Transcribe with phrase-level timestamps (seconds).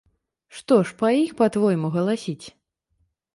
[0.59, 2.45] Што ж па іх, па-твойму, галасіць?